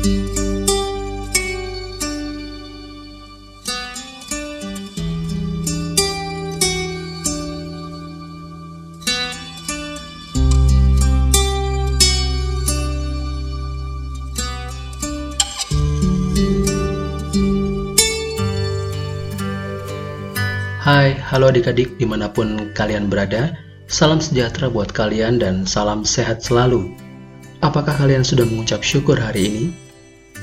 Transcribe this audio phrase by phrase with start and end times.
[0.00, 0.08] Hai,
[21.28, 23.52] halo adik-adik di mana pun kalian berada
[23.84, 26.88] Salam sejahtera buat kalian dan salam sehat selalu
[27.60, 29.89] Apakah kalian sudah mengucap syukur hari ini?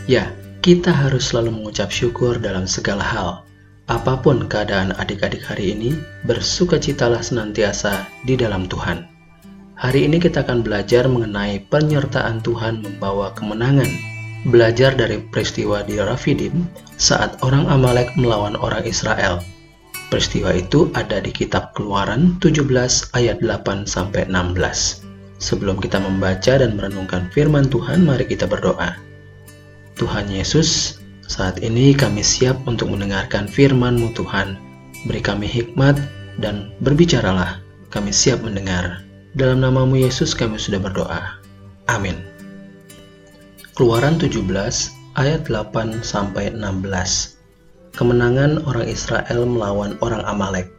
[0.08, 0.32] Ya,
[0.64, 3.44] kita harus selalu mengucap syukur dalam segala hal
[3.92, 9.04] Apa pun keadaan adik-adik hari ini, bersukacitalah senantiasa di dalam Tuhan
[9.76, 13.92] Hari ini kita akan belajar mengenai penyertaan Tuhan membawa kemenangan
[14.48, 16.64] Belajar dari peristiwa di Rafidim
[16.96, 19.44] saat orang Amalek melawan orang Israel
[20.08, 22.64] Peristiwa itu ada di kitab Keluaran 17
[23.12, 24.56] ayat 8 sampai 16.
[25.44, 29.07] Sebelum kita membaca dan merenungkan firman Tuhan, mari kita berdoa.
[29.98, 34.56] Tuhan Yesus, saat ini kami siap untuk mendengarkan firman-Mu Tuhan.
[35.10, 35.98] Beri kami hikmat
[36.40, 37.60] dan berbicaralah.
[37.90, 39.02] Kami siap mendengar.
[39.34, 41.42] Dalam namamu Yesus kami sudah berdoa.
[41.90, 42.22] Amin.
[43.74, 44.38] Keluaran 17
[45.18, 47.38] ayat 8 sampai 16
[47.98, 50.70] kemenangan orang Israel melawan orang Amalek.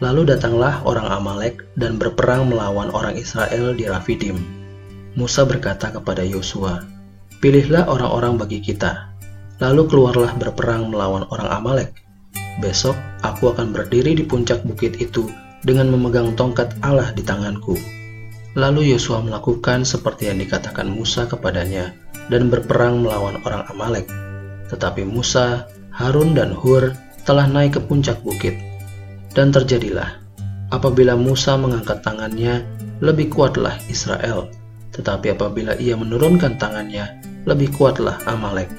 [0.00, 4.40] Lalu datanglah orang Amalek dan berperang melawan orang Israel di Rafidim.
[5.14, 6.80] Musa berkata kepada Yosua,
[7.42, 9.10] "Pilihlah orang-orang bagi kita,
[9.58, 11.90] lalu keluarlah berperang melawan orang Amalek.
[12.62, 12.94] Besok
[13.26, 15.26] aku akan berdiri di puncak bukit itu
[15.66, 17.74] dengan memegang tongkat Allah di tanganku."
[18.52, 21.96] Lalu Yosua melakukan seperti yang dikatakan Musa kepadanya
[22.28, 24.06] dan berperang melawan orang Amalek.
[24.68, 26.92] Tetapi Musa Harun dan Hur
[27.24, 28.54] telah naik ke puncak bukit.
[29.32, 30.20] Dan terjadilah,
[30.68, 32.60] apabila Musa mengangkat tangannya,
[33.00, 34.52] lebih kuatlah Israel.
[34.92, 38.70] Tetapi apabila ia menurunkan tangannya, lebih kuatlah Amalek.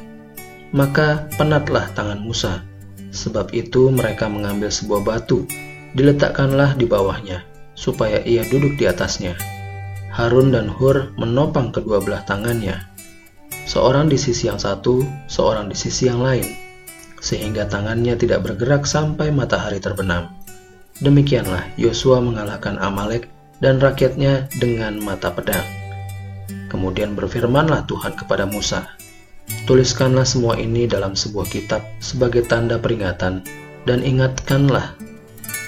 [0.73, 2.65] Maka penatlah tangan Musa.
[3.13, 5.45] Sebab itu mereka mengambil sebuah batu,
[5.93, 7.45] diletakkanlah di bawahnya,
[7.77, 9.37] supaya ia duduk di atasnya.
[10.09, 12.81] Harun dan Hur menopang kedua belah tangannya,
[13.69, 16.63] seorang di sisi yang satu, seorang di sisi yang lain
[17.23, 20.35] sehingga tangannya tidak bergerak sampai matahari terbenam.
[20.99, 23.31] Demikianlah Yosua mengalahkan Amalek
[23.63, 25.82] dan rakyatnya dengan mata pedang.
[26.73, 28.89] Kemudian berfirmanlah Tuhan kepada Musa,
[29.63, 33.43] Tuliskanlah semua ini dalam sebuah kitab sebagai tanda peringatan,
[33.87, 34.95] dan ingatkanlah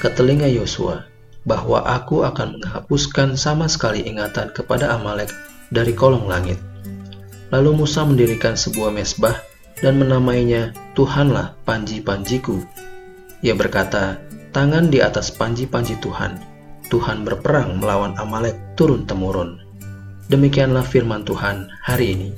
[0.03, 1.07] ke telinga Yosua
[1.47, 5.31] bahwa aku akan menghapuskan sama sekali ingatan kepada Amalek
[5.71, 6.59] dari kolong langit.
[7.53, 9.37] Lalu Musa mendirikan sebuah mesbah
[9.79, 12.63] dan menamainya Tuhanlah panji-panjiku.
[13.45, 14.17] Ia berkata,
[14.51, 16.41] tangan di atas panji-panji Tuhan.
[16.89, 19.64] Tuhan berperang melawan Amalek turun-temurun.
[20.25, 22.29] Demikianlah firman Tuhan hari ini.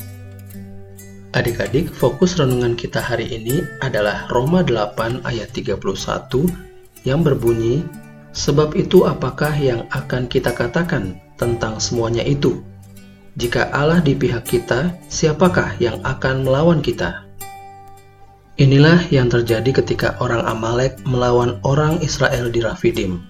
[1.32, 5.80] Adik-adik, fokus renungan kita hari ini adalah Roma 8 ayat 31
[7.08, 7.88] yang berbunyi,
[8.38, 12.62] Sebab itu apakah yang akan kita katakan tentang semuanya itu?
[13.34, 17.26] Jika Allah di pihak kita, siapakah yang akan melawan kita?
[18.62, 23.22] Inilah yang terjadi ketika orang Amalek melawan orang Israel di Rafidim.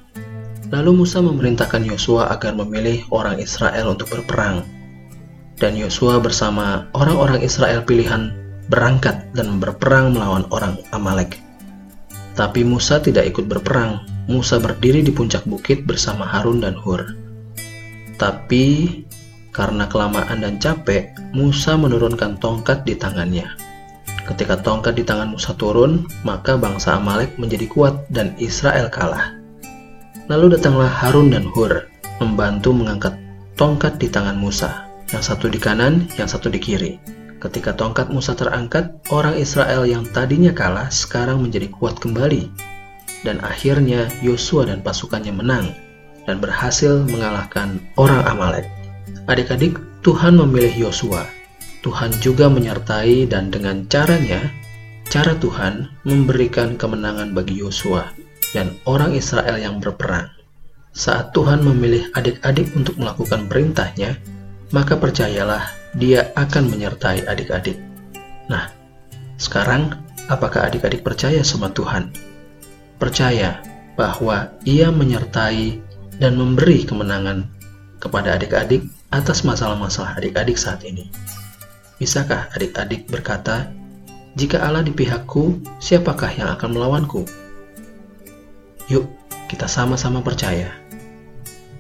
[0.68, 4.68] Lalu Musa memerintahkan Yosua agar memilih orang Israel untuk berperang.
[5.58, 8.36] Dan Yosua bersama orang-orang Israel pilihan
[8.68, 11.40] berangkat dan berperang melawan orang Amalek.
[12.36, 14.04] Tapi Musa tidak ikut berperang.
[14.28, 17.16] Musa berdiri di puncak bukit bersama Harun dan Hur.
[18.20, 18.92] Tapi
[19.56, 23.48] karena kelamaan dan capek, Musa menurunkan tongkat di tangannya.
[24.28, 29.37] Ketika tongkat di tangan Musa turun, maka bangsa Amalek menjadi kuat dan Israel kalah.
[30.28, 31.88] Lalu datanglah Harun dan Hur
[32.20, 33.16] membantu mengangkat
[33.56, 37.00] tongkat di tangan Musa, yang satu di kanan, yang satu di kiri.
[37.40, 42.50] Ketika tongkat Musa terangkat, orang Israel yang tadinya kalah sekarang menjadi kuat kembali.
[43.24, 45.74] Dan akhirnya Yosua dan pasukannya menang
[46.30, 48.68] dan berhasil mengalahkan orang Amalek.
[49.26, 51.26] Adik-adik, Tuhan memilih Yosua
[51.88, 54.44] Tuhan juga menyertai dan dengan caranya,
[55.08, 58.12] cara Tuhan memberikan kemenangan bagi Yosua
[58.56, 60.32] dan orang Israel yang berperang.
[60.98, 64.18] Saat Tuhan memilih adik-adik untuk melakukan perintahnya,
[64.74, 67.78] maka percayalah dia akan menyertai adik-adik.
[68.50, 68.72] Nah,
[69.38, 69.94] sekarang
[70.28, 72.12] apakah adik-adik percaya sama Tuhan?
[72.98, 73.62] Percaya
[73.94, 75.78] bahwa ia menyertai
[76.18, 77.46] dan memberi kemenangan
[78.02, 81.10] kepada adik-adik atas masalah-masalah adik-adik saat ini.
[81.98, 83.70] Bisakah adik-adik berkata,
[84.38, 87.26] "Jika Allah di pihakku, siapakah yang akan melawanku?"
[88.88, 89.08] Yuk,
[89.52, 90.72] kita sama-sama percaya.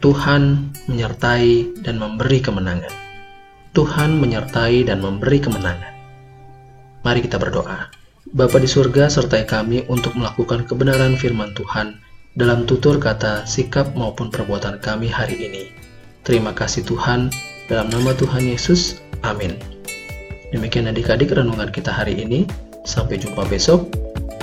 [0.03, 2.93] Tuhan menyertai dan memberi kemenangan.
[3.71, 5.93] Tuhan menyertai dan memberi kemenangan.
[7.01, 7.89] Mari kita berdoa.
[8.35, 11.95] Bapa di surga, sertai kami untuk melakukan kebenaran firman Tuhan
[12.37, 15.73] dalam tutur kata, sikap maupun perbuatan kami hari ini.
[16.21, 17.31] Terima kasih Tuhan,
[17.71, 19.55] dalam nama Tuhan Yesus, amin.
[20.51, 22.47] Demikian adik-adik renungan kita hari ini.
[22.87, 23.91] Sampai jumpa besok.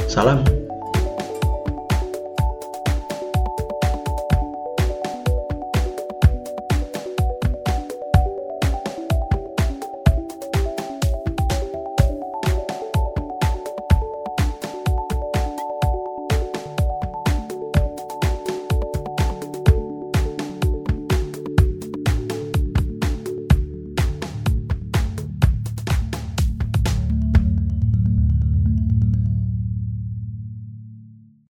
[0.04, 0.63] Salam.